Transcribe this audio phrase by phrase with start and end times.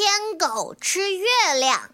[0.00, 1.26] 天狗吃月
[1.58, 1.90] 亮。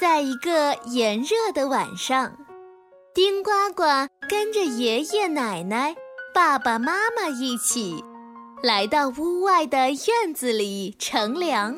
[0.00, 2.34] 在一个炎热的晚上，
[3.14, 3.82] 丁呱呱
[4.26, 5.94] 跟着爷爷奶奶、
[6.32, 8.02] 爸爸妈妈一起，
[8.62, 11.76] 来到屋外的院子里乘凉。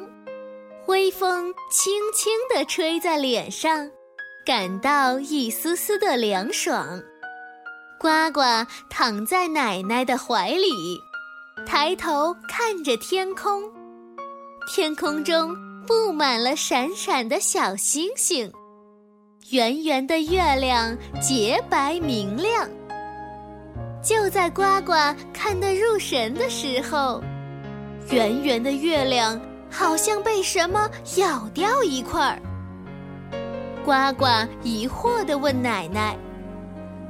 [0.87, 3.91] 微风轻轻地吹在脸上，
[4.47, 7.03] 感到一丝丝的凉爽。
[7.99, 8.41] 呱呱
[8.89, 10.71] 躺在奶奶的怀里，
[11.67, 13.63] 抬头看着天空，
[14.67, 15.55] 天空中
[15.87, 18.53] 布满了闪闪的小星星，
[19.51, 22.69] 圆圆的月亮洁白明亮。
[24.03, 24.93] 就在呱呱
[25.33, 27.23] 看得入神的时候，
[28.11, 29.41] 圆圆的月亮
[29.71, 32.41] 好像被什么咬掉一块儿。
[33.85, 34.27] 呱呱
[34.63, 36.17] 疑惑地问奶奶：“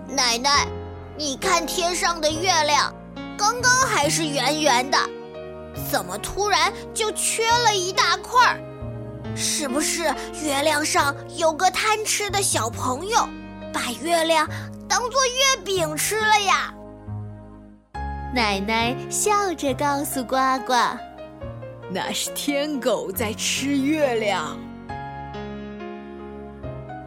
[0.08, 0.66] 奶奶。”
[1.18, 2.90] 你看天上的月亮，
[3.40, 4.98] 刚刚还是圆圆的，
[5.90, 8.60] 怎么突然就缺了一大块儿？
[9.34, 10.02] 是不是
[10.44, 13.26] 月亮上有个贪吃的小朋友，
[13.72, 14.46] 把月亮
[14.86, 16.74] 当做月饼吃了呀？
[18.34, 20.74] 奶奶笑着告诉呱呱
[21.90, 24.54] ：“那是天狗在吃月亮。”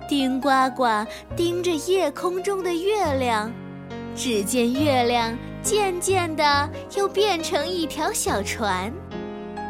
[0.09, 0.87] 丁呱呱
[1.35, 3.53] 盯着夜空中的月亮。
[4.15, 8.93] 只见月亮渐渐的又变成一条小船，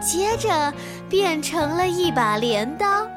[0.01, 0.73] 接着
[1.07, 3.07] 变成了一把镰刀，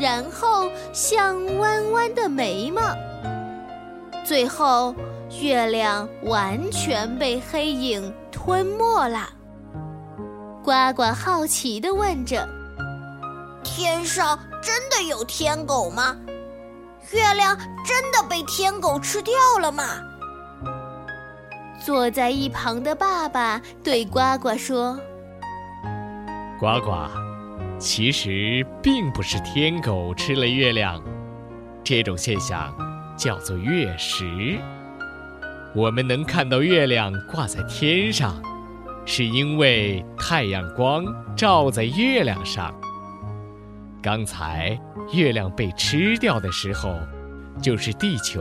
[0.00, 2.80] 然后像弯弯的眉毛，
[4.24, 4.94] 最后
[5.40, 9.28] 月亮完全被黑影吞没了。
[10.62, 12.48] 呱呱好奇地问着
[13.64, 16.16] ：“天上真的有天狗吗？
[17.10, 20.00] 月亮真的被天狗吃掉了吗？”
[21.90, 24.96] 坐在一旁的爸爸对呱呱说
[26.56, 26.92] ：“呱呱，
[27.80, 31.02] 其实并不是天狗吃了月亮，
[31.82, 32.72] 这种现象
[33.16, 34.56] 叫做月食。
[35.74, 38.40] 我们能看到月亮挂在天上，
[39.04, 41.04] 是因为太阳光
[41.34, 42.72] 照在月亮上。
[44.00, 44.80] 刚才
[45.12, 46.94] 月亮被吃掉的时候，
[47.60, 48.40] 就是地球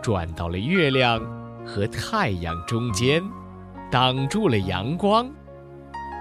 [0.00, 1.20] 转到了月亮。”
[1.68, 3.22] 和太阳中间，
[3.90, 5.28] 挡住了阳光。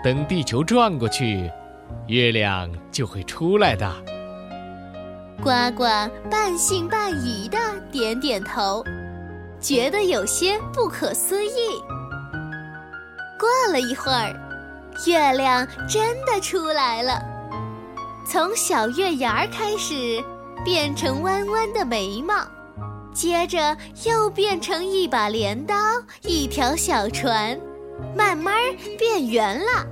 [0.04, 1.50] 等地球转过去，
[2.08, 3.90] 月亮就会出来的。
[5.42, 5.84] 呱呱
[6.30, 7.58] 半信半疑的
[7.92, 8.84] 点点头，
[9.62, 11.82] 觉得有些不可思议。
[13.40, 14.36] 过了一会儿，
[15.06, 17.22] 月亮真的出来了，
[18.26, 20.22] 从小月牙开始，
[20.66, 22.34] 变成弯弯的眉毛。
[23.18, 25.76] 接着又变成一把镰刀，
[26.22, 27.60] 一条小船，
[28.16, 28.54] 慢慢
[28.96, 29.84] 变圆了。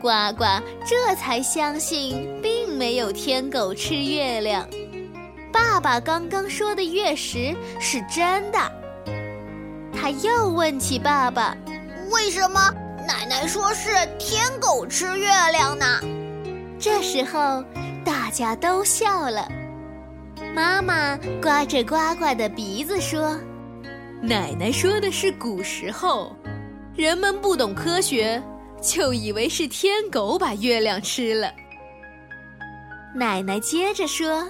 [0.00, 0.08] 呱
[0.38, 0.44] 呱
[0.86, 4.66] 这才相信，并没有天狗吃月亮。
[5.52, 8.58] 爸爸刚刚说的月食是真的。
[9.92, 11.54] 他又问起爸爸
[12.10, 12.72] ：“为什么
[13.06, 15.84] 奶奶说是天狗吃月亮呢？”
[16.80, 17.62] 这时候，
[18.02, 19.46] 大家都笑了。
[20.54, 23.38] 妈妈刮着呱呱的鼻子说
[24.20, 26.34] ：“奶奶说的是古时候，
[26.94, 28.42] 人们不懂科学，
[28.80, 31.52] 就以为是天狗把月亮吃了。”
[33.14, 34.46] 奶奶接着说：“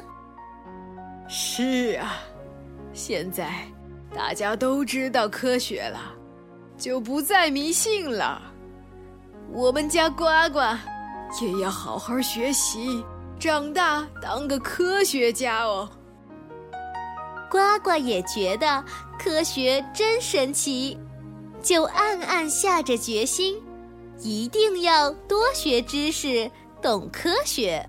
[1.28, 2.16] 是啊，
[2.93, 3.50] 现在
[4.15, 6.00] 大家都知道科学了，
[6.77, 8.43] 就不再迷信了。
[9.53, 10.59] 我们家呱呱
[11.43, 13.03] 也要好好学习，
[13.38, 15.88] 长大当个科学家哦。”
[17.50, 18.84] 呱呱也觉得
[19.19, 20.99] 科学真神奇，
[21.62, 23.62] 就暗暗下着决心，
[24.19, 26.50] 一定要多学知识，
[26.82, 27.88] 懂科学。